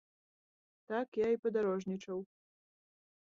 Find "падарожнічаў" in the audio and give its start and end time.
1.43-2.19